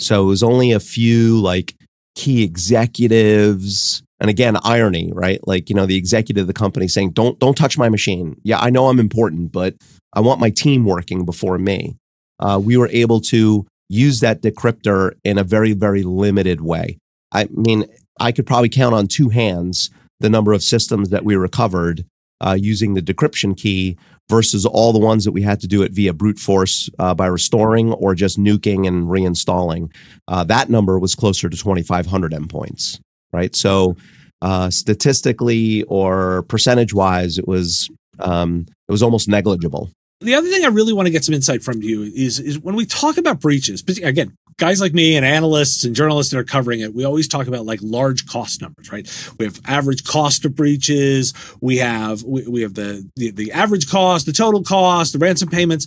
[0.00, 1.74] So it was only a few like
[2.14, 7.10] key executives, and again irony right like you know the executive of the company saying
[7.10, 9.74] don't don't touch my machine yeah i know i'm important but
[10.12, 11.96] i want my team working before me
[12.40, 16.98] uh, we were able to use that decryptor in a very very limited way
[17.32, 17.84] i mean
[18.20, 22.04] i could probably count on two hands the number of systems that we recovered
[22.40, 23.96] uh, using the decryption key
[24.28, 27.26] versus all the ones that we had to do it via brute force uh, by
[27.26, 29.92] restoring or just nuking and reinstalling
[30.28, 33.00] uh, that number was closer to 2500 endpoints
[33.32, 33.54] right?
[33.54, 33.96] So
[34.42, 39.90] uh, statistically or percentage wise, it was um, it was almost negligible.
[40.20, 42.74] The other thing I really want to get some insight from you is is when
[42.74, 43.82] we talk about breaches.
[43.82, 47.28] But again, guys like me and analysts and journalists that are covering it, we always
[47.28, 49.08] talk about like large cost numbers, right?
[49.38, 51.32] We have average cost of breaches.
[51.60, 55.50] We have we, we have the, the the average cost, the total cost, the ransom
[55.50, 55.86] payments.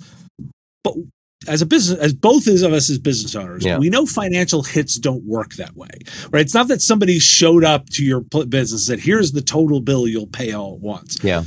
[0.84, 0.96] But
[1.48, 3.80] as a business, as both of us as business owners, Yeah.
[3.80, 5.90] we know financial hits don't work that way,
[6.30, 6.42] right?
[6.42, 10.08] It's not that somebody showed up to your business and said, "Here's the total bill
[10.08, 11.44] you'll pay all at once." Yeah,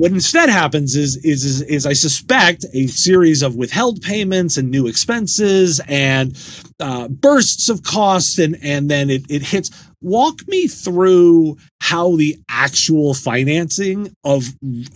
[0.00, 4.70] What instead happens is, is is is I suspect a series of withheld payments and
[4.70, 6.34] new expenses and
[6.80, 9.70] uh, bursts of costs and and then it it hits.
[10.00, 14.44] Walk me through how the actual financing of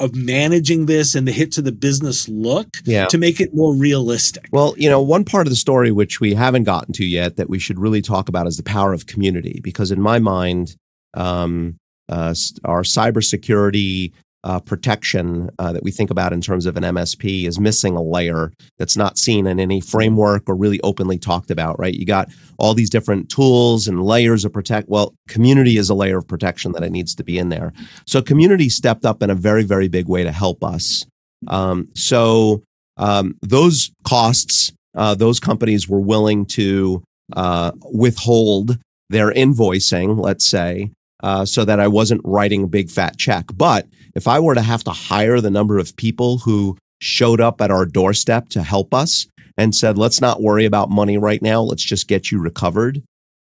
[0.00, 3.04] of managing this and the hit to the business look yeah.
[3.04, 4.48] to make it more realistic.
[4.52, 7.50] Well, you know, one part of the story which we haven't gotten to yet that
[7.50, 9.60] we should really talk about is the power of community.
[9.62, 10.76] Because in my mind,
[11.12, 11.76] um,
[12.08, 14.12] uh, our cybersecurity
[14.44, 18.02] uh, protection uh, that we think about in terms of an MSP is missing a
[18.02, 21.78] layer that's not seen in any framework or really openly talked about.
[21.78, 21.94] Right?
[21.94, 22.28] You got
[22.58, 24.88] all these different tools and layers of protect.
[24.88, 27.72] Well, community is a layer of protection that it needs to be in there.
[28.06, 31.04] So community stepped up in a very, very big way to help us.
[31.48, 32.62] Um, so
[32.96, 37.02] um, those costs, uh, those companies were willing to
[37.32, 38.78] uh, withhold
[39.10, 40.90] their invoicing, let's say,
[41.24, 43.46] uh, so that I wasn't writing a big fat check.
[43.56, 47.62] But if I were to have to hire the number of people who showed up
[47.62, 51.62] at our doorstep to help us and said, let's not worry about money right now,
[51.62, 53.02] let's just get you recovered,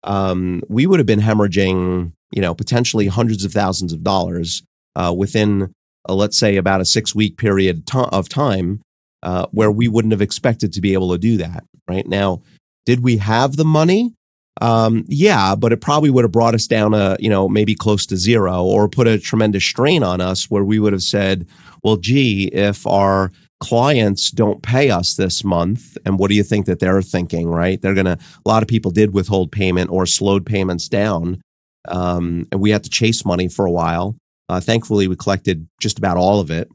[0.05, 4.63] um, we would have been hemorrhaging, you know, potentially hundreds of thousands of dollars
[4.95, 5.73] uh, within,
[6.07, 8.81] uh, let's say, about a six week period to- of time
[9.21, 11.65] uh, where we wouldn't have expected to be able to do that.
[11.89, 12.41] Right now,
[12.85, 14.13] did we have the money?
[14.61, 18.05] Um, yeah, but it probably would have brought us down a, you know, maybe close
[18.05, 21.45] to zero or put a tremendous strain on us where we would have said,
[21.83, 26.65] well, gee, if our clients don't pay us this month, and what do you think
[26.67, 27.81] that they're thinking, right?
[27.81, 31.41] They're going to, a lot of people did withhold payment or slowed payments down.
[31.87, 34.15] Um, and we had to chase money for a while.
[34.47, 36.69] Uh, thankfully, we collected just about all of it.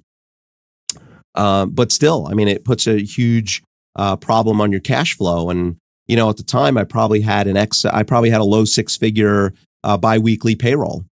[1.35, 3.62] Um, but still, I mean, it puts a huge
[3.97, 5.51] uh, problem on your cash flow.
[5.51, 5.77] And
[6.11, 8.64] you know, at the time, I probably had an ex, I probably had a low
[8.64, 11.05] six figure uh, biweekly payroll.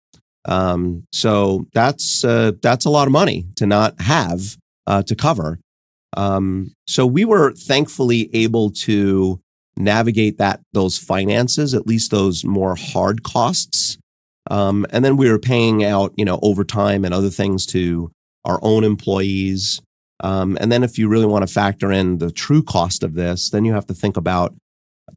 [0.45, 4.57] Um, so that's uh, that's a lot of money to not have
[4.89, 5.61] uh, to cover.
[6.17, 9.41] Um, so we were thankfully able to
[9.77, 13.99] navigate that those finances, at least those more hard costs.
[14.51, 18.11] Um, and then we were paying out, you know, overtime and other things to
[18.45, 19.81] our own employees.
[20.25, 23.51] Um, and then if you really want to factor in the true cost of this,
[23.51, 24.55] then you have to think about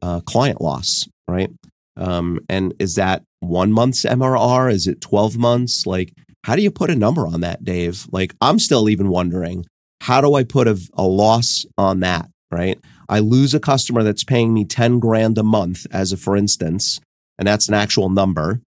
[0.00, 1.50] uh, client loss, right?
[1.96, 4.72] Um, and is that one month's MRR?
[4.72, 5.86] Is it 12 months?
[5.86, 6.12] Like,
[6.44, 8.06] how do you put a number on that, Dave?
[8.10, 9.66] Like, I'm still even wondering,
[10.00, 12.78] how do I put a, a loss on that, right?
[13.08, 16.98] I lose a customer that's paying me 10 grand a month, as a for instance,
[17.38, 18.60] and that's an actual number.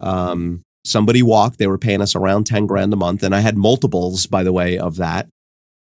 [0.00, 3.22] Um, somebody walked, they were paying us around 10 grand a month.
[3.22, 5.28] And I had multiples, by the way, of that.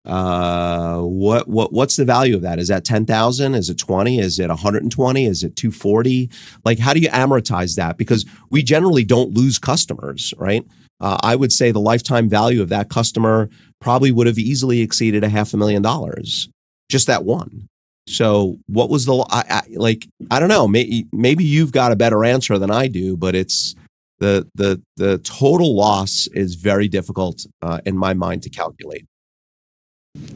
[0.07, 2.61] Uh, what what what's the value of that?
[2.61, 3.55] Is that ten thousand?
[3.57, 4.21] Is it twenty?
[4.21, 5.27] Is it one hundred and twenty?
[5.27, 6.31] Is it two forty?
[6.64, 7.99] Like, how do you amortize that?
[7.99, 10.64] Because we generally don't lose customers, right?
[11.01, 15.25] Uh, I would say the lifetime value of that customer probably would have easily exceeded
[15.25, 16.49] a half a million dollars,
[16.88, 17.69] just that one.
[18.09, 20.07] So, what was the I, I, like?
[20.31, 20.69] I don't know.
[20.69, 23.75] Maybe maybe you've got a better answer than I do, but it's
[24.21, 29.07] the the the total loss is very difficult uh, in my mind to calculate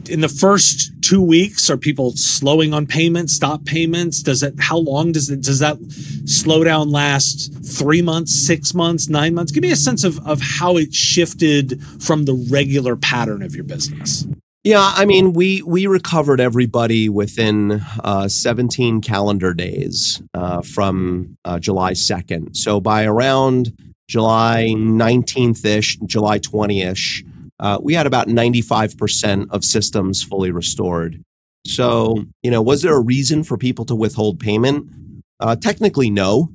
[0.09, 4.21] in the first two weeks are people slowing on payments stop payments?
[4.21, 5.79] Does it how long does it does that
[6.25, 7.53] slowdown last?
[7.63, 9.51] Three months six months nine months?
[9.51, 13.63] Give me a sense of of how it shifted from the regular pattern of your
[13.63, 14.25] business.
[14.63, 21.57] Yeah i mean we we recovered everybody within uh, 17 calendar days uh, from uh,
[21.57, 23.75] july 2nd so by around
[24.07, 27.25] july 19th-ish july 20ish
[27.61, 31.23] uh, we had about 95% of systems fully restored.
[31.65, 34.89] So, you know, was there a reason for people to withhold payment?
[35.39, 36.49] Uh, technically, no,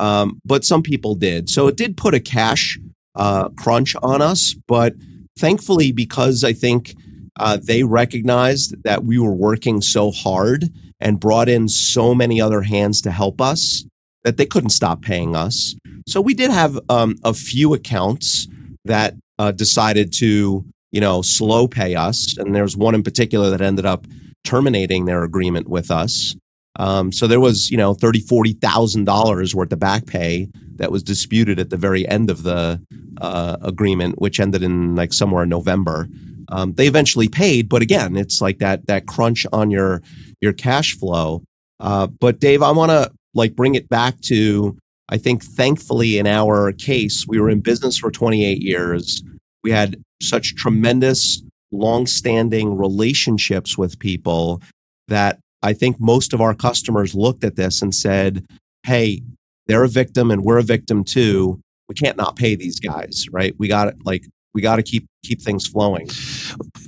[0.00, 1.48] um, but some people did.
[1.50, 2.78] So it did put a cash
[3.14, 4.54] uh, crunch on us.
[4.66, 4.94] But
[5.38, 6.94] thankfully, because I think
[7.38, 12.62] uh, they recognized that we were working so hard and brought in so many other
[12.62, 13.84] hands to help us
[14.24, 15.74] that they couldn't stop paying us.
[16.06, 18.48] So we did have um, a few accounts
[18.84, 22.36] that uh, decided to, you know, slow pay us.
[22.38, 24.06] And there's one in particular that ended up
[24.44, 26.34] terminating their agreement with us.
[26.76, 30.92] Um, so there was, you know, thirty, forty thousand dollars worth of back pay that
[30.92, 32.80] was disputed at the very end of the
[33.20, 36.08] uh, agreement, which ended in like somewhere in November.
[36.50, 40.02] Um, they eventually paid, but again, it's like that that crunch on your
[40.40, 41.42] your cash flow.
[41.80, 44.76] Uh, but Dave, I want to like bring it back to
[45.08, 49.22] I think thankfully in our case, we were in business for 28 years.
[49.64, 51.42] We had such tremendous,
[51.72, 54.62] long-standing relationships with people
[55.08, 58.44] that I think most of our customers looked at this and said,
[58.84, 59.22] "Hey,
[59.66, 61.60] they're a victim and we're a victim too.
[61.88, 63.54] We can't not pay these guys, right?
[63.58, 66.08] We got it like we got to keep keep things flowing.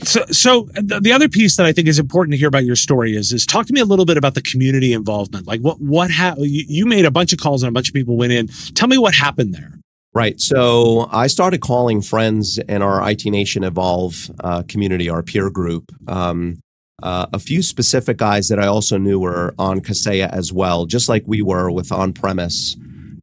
[0.02, 3.16] So, so the other piece that I think is important to hear about your story
[3.16, 5.46] is is talk to me a little bit about the community involvement.
[5.46, 7.94] Like what what ha- you, you made a bunch of calls and a bunch of
[7.94, 8.48] people went in.
[8.74, 9.74] Tell me what happened there.
[10.12, 10.40] Right.
[10.40, 15.92] So I started calling friends in our IT Nation Evolve uh, community, our peer group.
[16.08, 16.60] Um,
[17.02, 21.08] uh, a few specific guys that I also knew were on Kaseya as well, just
[21.08, 22.76] like we were with on premise.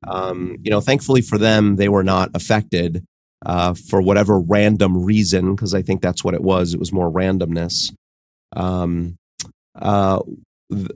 [0.07, 3.05] Um, you know, thankfully for them, they were not affected
[3.45, 6.73] uh, for whatever random reason, because I think that's what it was.
[6.73, 7.93] It was more randomness.
[8.55, 9.17] Um,
[9.79, 10.21] uh,
[10.71, 10.89] th-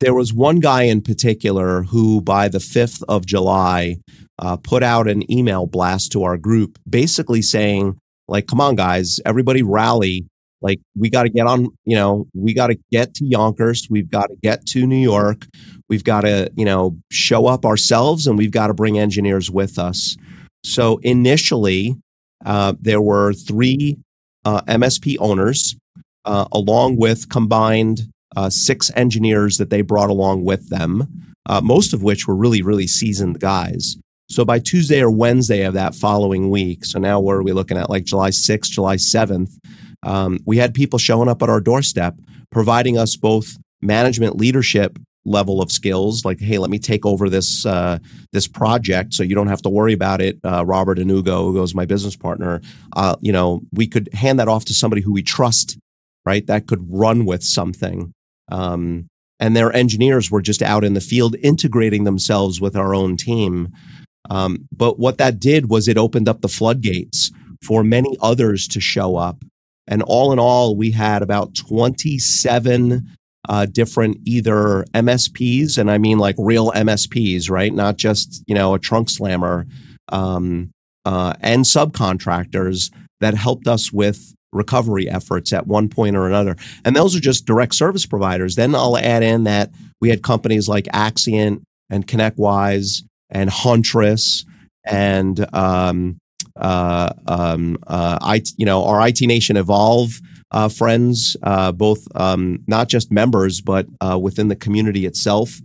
[0.00, 3.96] there was one guy in particular who, by the 5th of July,
[4.38, 9.20] uh, put out an email blast to our group basically saying, like, come on, guys,
[9.24, 10.26] everybody rally.
[10.60, 13.86] Like, we got to get on, you know, we got to get to Yonkers.
[13.88, 15.46] We've got to get to New York.
[15.88, 19.78] We've got to, you know, show up ourselves and we've got to bring engineers with
[19.78, 20.16] us.
[20.64, 21.96] So initially,
[22.44, 23.98] uh, there were three
[24.44, 25.76] uh, MSP owners,
[26.24, 28.02] uh, along with combined
[28.36, 32.62] uh, six engineers that they brought along with them, uh, most of which were really,
[32.62, 33.96] really seasoned guys.
[34.30, 37.78] So by Tuesday or Wednesday of that following week, so now what are we looking
[37.78, 37.88] at?
[37.88, 39.50] Like July 6th, July 7th,
[40.02, 42.14] um, we had people showing up at our doorstep,
[42.52, 47.66] providing us both management leadership level of skills like hey let me take over this
[47.66, 47.98] uh,
[48.32, 51.74] this project so you don't have to worry about it uh, robert and ugo ugo's
[51.74, 52.60] my business partner.
[52.96, 55.78] Uh, you know we could hand that off to somebody who we trust
[56.28, 56.46] right?
[56.46, 58.12] That could run with something.
[58.52, 59.08] Um,
[59.40, 63.72] and their engineers were just out in the field integrating themselves with our own team.
[64.28, 67.30] Um, but what that did was it opened up the floodgates
[67.64, 69.42] for many others to show up.
[69.86, 73.08] And all in all we had about 27
[73.48, 77.72] uh, different either MSPs, and I mean like real MSPs, right?
[77.72, 79.66] Not just you know a trunk slammer,
[80.08, 80.70] um,
[81.04, 86.56] uh, and subcontractors that helped us with recovery efforts at one point or another.
[86.84, 88.56] And those are just direct service providers.
[88.56, 89.70] Then I'll add in that
[90.00, 94.44] we had companies like Axcient and ConnectWise and Huntress
[94.86, 96.18] and um,
[96.56, 100.20] uh, um, uh, I, you know, our IT Nation Evolve
[100.50, 105.60] uh, friends, uh, both um, not just members, but uh, within the community itself,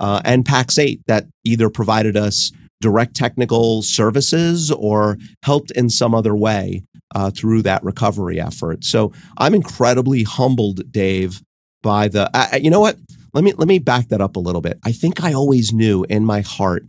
[0.00, 6.36] uh, and Pax8 that either provided us direct technical services or helped in some other
[6.36, 6.84] way
[7.14, 8.84] uh, through that recovery effort.
[8.84, 11.42] So I'm incredibly humbled, Dave,
[11.82, 12.30] by the.
[12.62, 12.96] you know what?
[13.34, 14.78] Let me let me back that up a little bit.
[14.84, 16.84] I think I always knew in my heart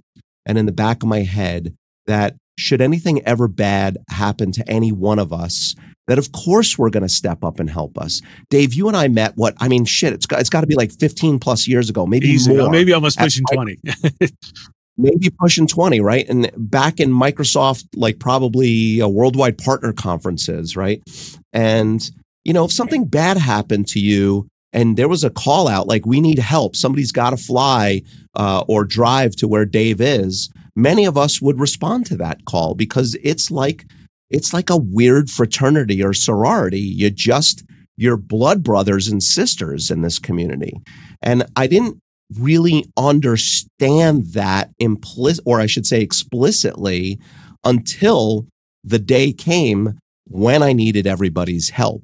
[0.45, 1.75] and in the back of my head
[2.07, 5.75] that should anything ever bad happen to any one of us,
[6.09, 8.21] that of course we're going to step up and help us.
[8.49, 10.75] Dave, you and I met what I mean, shit, it's got, it's got to be
[10.75, 12.69] like 15 plus years ago, maybe Easy, more.
[12.69, 13.77] maybe almost pushing 20.
[14.97, 16.27] maybe pushing 20, right?
[16.27, 21.01] And back in Microsoft, like probably a worldwide partner conferences, right?
[21.53, 22.09] And,
[22.43, 26.07] you know, if something bad happened to you and there was a call out, like
[26.07, 28.01] we need help, somebody's got to fly
[28.35, 32.73] uh, or drive to where Dave is, many of us would respond to that call
[32.73, 33.85] because it's like,
[34.29, 36.79] it's like a weird fraternity or sorority.
[36.79, 37.63] You just,
[37.97, 40.73] you're blood brothers and sisters in this community.
[41.21, 41.99] And I didn't
[42.37, 47.19] really understand that implicit, or I should say explicitly,
[47.63, 48.45] until
[48.83, 52.03] the day came when I needed everybody's help.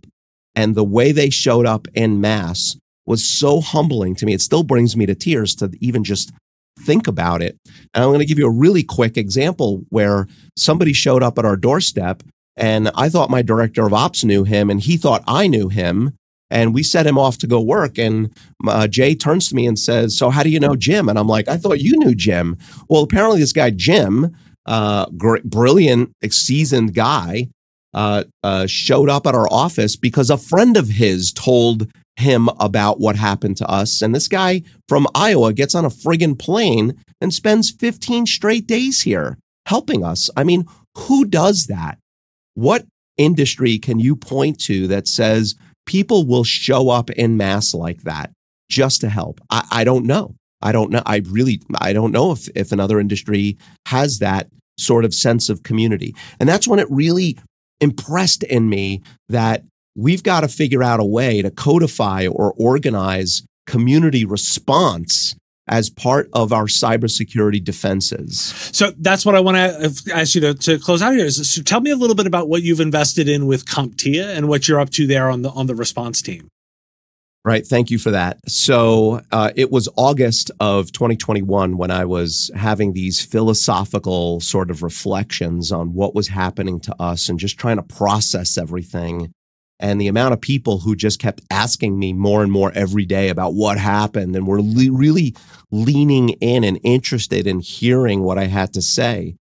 [0.55, 4.34] And the way they showed up in mass was so humbling to me.
[4.34, 6.32] It still brings me to tears to even just
[6.80, 7.57] think about it.
[7.93, 11.45] And I'm going to give you a really quick example where somebody showed up at
[11.45, 12.23] our doorstep
[12.57, 16.13] and I thought my director of ops knew him and he thought I knew him
[16.49, 17.97] and we set him off to go work.
[17.97, 18.32] And
[18.67, 21.28] uh, Jay turns to me and says, "So how do you know Jim?" And I'm
[21.28, 22.57] like, "I thought you knew Jim."
[22.88, 27.49] Well, apparently this guy Jim, uh, great, brilliant, seasoned guy,
[27.93, 32.99] uh, uh, showed up at our office because a friend of his told him about
[32.99, 34.01] what happened to us.
[34.01, 39.01] And this guy from Iowa gets on a friggin' plane and spends 15 straight days
[39.01, 40.30] here helping us.
[40.38, 40.66] I mean,
[40.97, 41.97] who does that?
[42.53, 42.86] What
[43.18, 45.55] industry can you point to that says
[45.86, 48.32] people will show up in mass like that
[48.70, 49.39] just to help.
[49.49, 50.36] I, I don't know.
[50.61, 51.03] I don't know.
[51.05, 53.57] I really, I don't know if, if another industry
[53.88, 54.47] has that
[54.78, 56.16] sort of sense of community.
[56.39, 57.38] And that's when it really
[57.80, 59.63] impressed in me that
[59.95, 65.35] we've got to figure out a way to codify or organize community response
[65.67, 68.39] as part of our cybersecurity defenses.
[68.71, 71.25] So that's what I want to ask you to, to close out here.
[71.25, 74.47] Is so tell me a little bit about what you've invested in with CompTIA and
[74.47, 76.49] what you're up to there on the on the response team.
[77.43, 77.65] Right.
[77.65, 78.39] Thank you for that.
[78.47, 84.81] So uh, it was August of 2021 when I was having these philosophical sort of
[84.81, 89.31] reflections on what was happening to us and just trying to process everything
[89.80, 93.30] and the amount of people who just kept asking me more and more every day
[93.30, 95.36] about what happened and were le- really
[95.71, 99.36] leaning in and interested in hearing what I had to say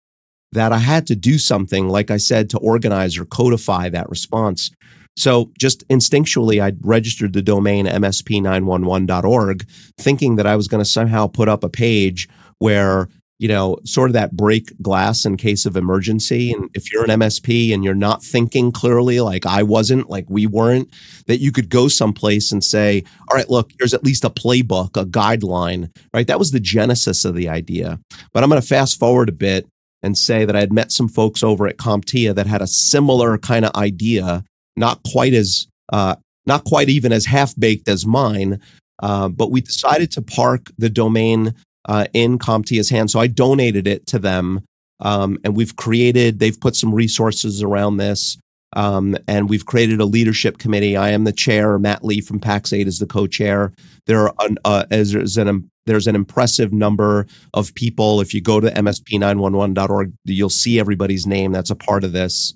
[0.54, 4.72] that I had to do something, like I said, to organize or codify that response.
[5.16, 9.68] So just instinctually, I registered the domain msp911.org,
[9.98, 12.28] thinking that I was going to somehow put up a page
[12.60, 13.10] where
[13.40, 16.52] you know, sort of that break glass in case of emergency.
[16.54, 20.48] And if you're an MSP and you're not thinking clearly, like I wasn't, like we
[20.48, 20.90] weren't,
[21.26, 24.96] that you could go someplace and say, all right, look, here's at least a playbook,
[24.96, 26.28] a guideline, right?
[26.28, 28.00] That was the genesis of the idea.
[28.34, 29.68] But I'm going to fast forward a bit
[30.04, 33.38] and say that I had met some folks over at CompTIA that had a similar
[33.38, 34.44] kind of idea,
[34.78, 36.16] not quite as, uh,
[36.46, 38.60] not quite even as half baked as mine,
[39.02, 41.54] uh, but we decided to park the domain
[41.86, 43.12] uh, in CompTIA's hands.
[43.12, 44.64] So I donated it to them.
[45.00, 48.38] Um, and we've created, they've put some resources around this.
[48.76, 50.98] Um, and we've created a leadership committee.
[50.98, 51.78] I am the chair.
[51.78, 53.72] Matt Lee from Pax8 is the co-chair.
[54.08, 58.22] There are an, uh, there's an there's an impressive number of people.
[58.22, 62.54] If you go to msp911.org, you'll see everybody's name that's a part of this.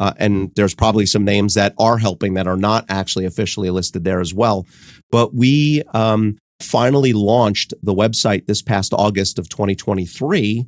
[0.00, 4.04] Uh, and there's probably some names that are helping that are not actually officially listed
[4.04, 4.66] there as well.
[5.10, 10.66] But we um, finally launched the website this past August of 2023,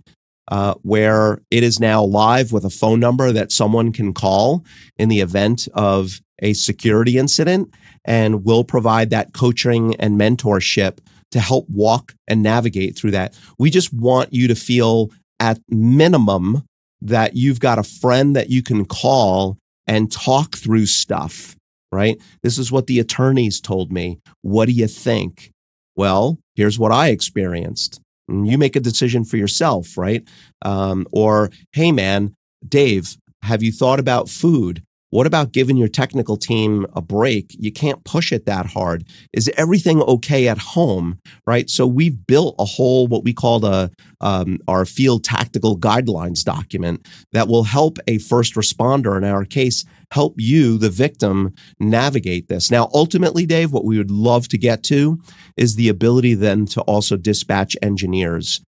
[0.49, 4.65] uh, where it is now live with a phone number that someone can call
[4.99, 7.73] in the event of a security incident.
[8.05, 10.99] And we'll provide that coaching and mentorship
[11.31, 13.39] to help walk and navigate through that.
[13.59, 16.65] We just want you to feel at minimum
[17.01, 21.57] that you've got a friend that you can call and talk through stuff,
[21.93, 22.21] right?
[22.43, 24.21] This is what the attorneys told me.
[24.43, 25.51] What do you think?
[25.97, 28.01] Well, here's what I experienced.
[28.29, 30.27] And you make a decision for yourself, right?
[30.63, 32.35] Um, or, hey, man,
[32.67, 34.83] Dave, have you thought about food?
[35.15, 37.55] What about giving your technical team a break?
[37.57, 39.07] You can't push it that hard.
[39.33, 41.21] Is everything okay at home?
[41.47, 41.71] Right.
[41.71, 47.07] So we've built a whole what we call a um, our field tactical guidelines document
[47.31, 52.69] that will help a first responder in our case help you, the victim, navigate this.
[52.69, 55.21] Now, ultimately, Dave, what we would love to get to
[55.57, 58.63] is the ability then to also dispatch engineers.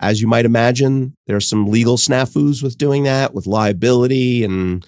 [0.00, 4.84] As you might imagine, there's some legal snafus with doing that, with liability and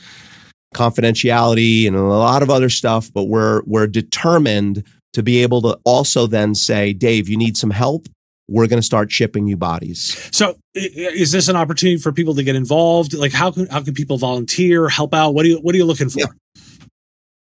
[0.75, 5.79] confidentiality and a lot of other stuff, but we're we're determined to be able to
[5.85, 8.09] also then say, Dave, you need some help.
[8.47, 10.29] we're going to start shipping you bodies.
[10.31, 13.15] So, is this an opportunity for people to get involved?
[13.15, 15.35] Like, how can how can people volunteer, help out?
[15.35, 16.21] What are you What are you looking for?
[16.21, 16.27] Yeah.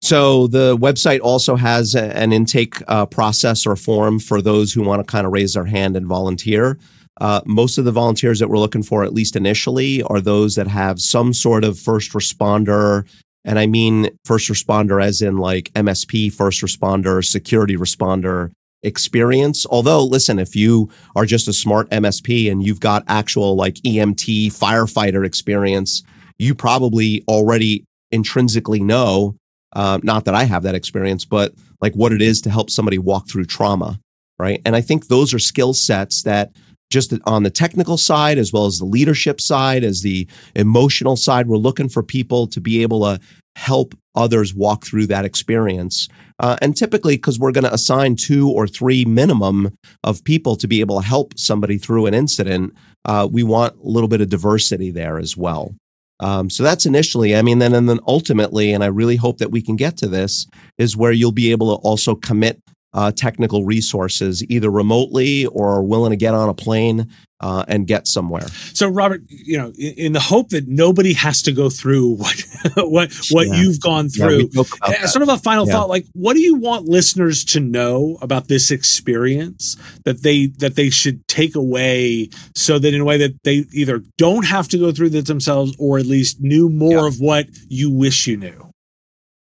[0.03, 4.84] So the website also has a, an intake uh, process or form for those who
[4.84, 6.78] want to kind of raise their hand and volunteer.
[7.22, 10.68] Uh, most of the volunteers that we're looking for, at least initially, are those that
[10.68, 13.07] have some sort of first responder.
[13.45, 18.51] And I mean first responder as in like MSP first responder, security responder
[18.84, 19.66] experience.
[19.66, 24.47] Although, listen, if you are just a smart MSP and you've got actual like EMT
[24.47, 26.03] firefighter experience,
[26.38, 29.36] you probably already intrinsically know
[29.76, 32.97] uh, not that I have that experience, but like what it is to help somebody
[32.97, 33.99] walk through trauma,
[34.39, 34.61] right?
[34.66, 36.51] And I think those are skill sets that
[36.94, 41.48] just on the technical side, as well as the leadership side, as the emotional side,
[41.48, 43.20] we're looking for people to be able to
[43.56, 46.08] help others walk through that experience.
[46.39, 50.68] Uh, and typically, because we're going to assign two or three minimum of people to
[50.68, 52.74] be able to help somebody through an incident,
[53.06, 55.76] uh, we want a little bit of diversity there as well.
[56.20, 59.52] Um, so that's initially, I mean, then and then ultimately, and I really hope that
[59.52, 62.60] we can get to this, is where you'll be able to also commit
[62.94, 67.08] uh, technical resources, either remotely or willing to get on a plane
[67.44, 68.48] uh, and get somewhere.
[68.74, 72.44] So, Robert, you know, in, in, the hope that nobody has to go through what
[72.78, 73.56] what what yeah.
[73.56, 74.50] you've gone through,
[74.88, 75.74] yeah, sort of a final yeah.
[75.74, 79.76] thought, like, what do you want listeners to know about this experience
[80.06, 84.02] that they that they should take away, so that in a way that they either
[84.18, 87.91] don't have to go through this themselves, or at least knew more of what you
[87.91, 88.72] wish you knew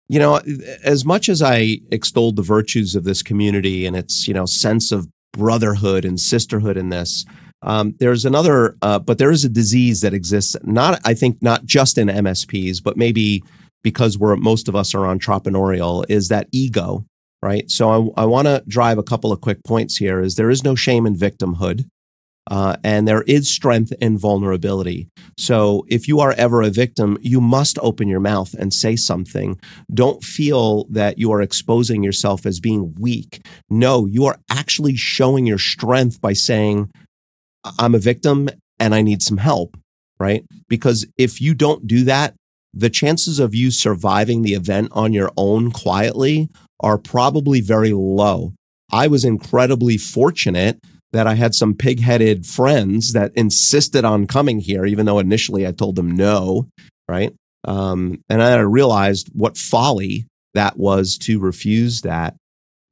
[0.09, 0.41] you know,
[0.85, 4.93] as much as I extolled the virtues of this community and its, you know, sense
[4.93, 7.25] of brotherhood and sisterhood in this,
[7.63, 10.55] um, there's another, uh, but there is a disease that exists.
[10.63, 13.43] Not, I think, not just in MSPs, but maybe
[13.83, 17.05] because we're most of us are entrepreneurial, is that ego,
[17.43, 17.71] right?
[17.71, 20.21] So I, I want to drive a couple of quick points here.
[20.21, 21.87] Is there is no shame in victimhood.
[22.49, 25.09] Uh, and there is strength in vulnerability.
[25.37, 29.61] So if you are ever a victim, you must open your mouth and say something.
[29.93, 33.45] Don't feel that you are exposing yourself as being weak.
[33.69, 36.91] No, you are actually showing your strength by saying,
[37.79, 39.77] I'm a victim and I need some help,
[40.21, 40.45] right?
[40.69, 42.35] Because if you don't do that,
[42.73, 48.53] the chances of you surviving the event on your own quietly are probably very low.
[48.93, 50.79] I was incredibly fortunate
[51.13, 55.67] that I had some pig headed friends that insisted on coming here, even though initially
[55.67, 56.69] I told them no,
[57.09, 57.33] right?
[57.65, 62.37] Um, and I realized what folly that was to refuse that.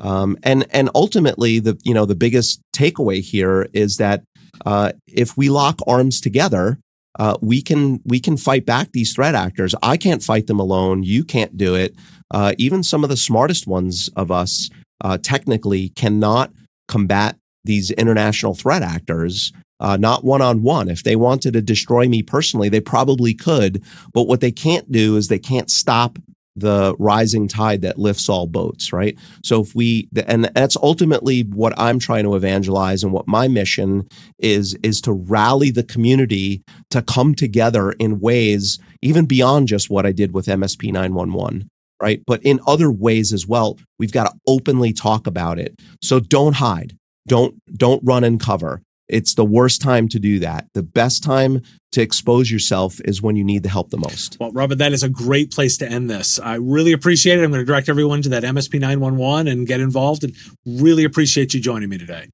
[0.01, 4.25] Um, and and ultimately, the you know the biggest takeaway here is that
[4.67, 6.79] uh, if we lock arms together,
[7.19, 9.75] uh, we can we can fight back these threat actors.
[9.83, 11.03] I can't fight them alone.
[11.03, 11.95] You can't do it.
[12.31, 16.53] Uh, even some of the smartest ones of us uh, technically cannot
[16.89, 20.89] combat these international threat actors, uh, not one on one.
[20.89, 23.83] If they wanted to destroy me personally, they probably could.
[24.13, 26.19] But what they can't do is they can't stop
[26.57, 29.19] the rising tide that lifts all boats, right?
[29.43, 34.09] So if we, and that's ultimately what I'm trying to evangelize and what my mission
[34.39, 40.07] is, is to rally the community to come together in ways even beyond just what
[40.07, 41.69] I did with MSP 911
[42.03, 42.23] right?
[42.27, 45.81] But in other ways as well, we've got to openly talk about it.
[46.03, 46.97] So don't hide.
[47.27, 48.83] Don't don't run and cover.
[49.09, 50.67] It's the worst time to do that.
[50.73, 51.61] The best time
[51.93, 54.39] to expose yourself is when you need the help the most.
[54.41, 56.39] Well, Robert, that is a great place to end this.
[56.41, 57.45] I really appreciate it.
[57.45, 61.53] I'm going to direct everyone to that MSP 911 and get involved and really appreciate
[61.53, 62.31] you joining me today.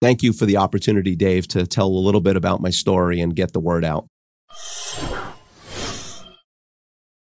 [0.00, 3.34] Thank you for the opportunity, Dave, to tell a little bit about my story and
[3.34, 4.06] get the word out.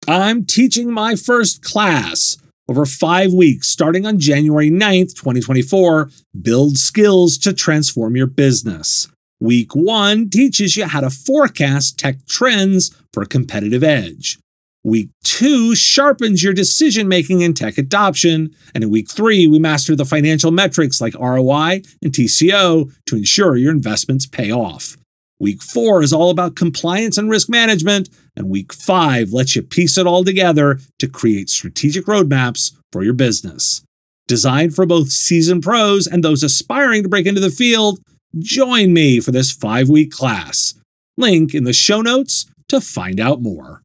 [0.06, 2.36] I'm teaching my first class
[2.68, 6.10] over five weeks starting on January 9th, 2024.
[6.40, 9.08] Build skills to transform your business.
[9.40, 14.38] Week one teaches you how to forecast tech trends for a competitive edge.
[14.82, 18.54] Week two sharpens your decision making and tech adoption.
[18.74, 23.56] And in week three, we master the financial metrics like ROI and TCO to ensure
[23.56, 24.96] your investments pay off.
[25.40, 29.98] Week four is all about compliance and risk management, and week five lets you piece
[29.98, 33.82] it all together to create strategic roadmaps for your business.
[34.28, 38.00] Designed for both seasoned pros and those aspiring to break into the field,
[38.38, 40.74] join me for this five week class.
[41.16, 43.82] Link in the show notes to find out more.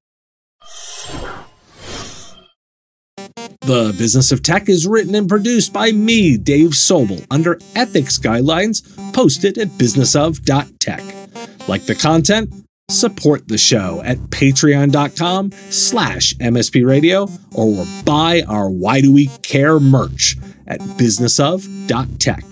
[3.61, 8.81] The Business of Tech is written and produced by me, Dave Sobel, under ethics guidelines
[9.13, 11.18] posted at businessof.tech.
[11.67, 12.53] Like the content?
[12.89, 20.35] Support the show at patreon.com slash mspradio or buy our Why Do We Care merch
[20.65, 22.43] at businessof.tech.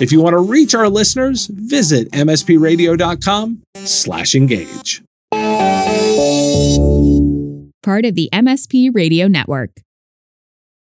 [0.00, 5.02] If you want to reach our listeners, visit mspradio.com slash engage.
[7.82, 9.83] Part of the MSP Radio Network.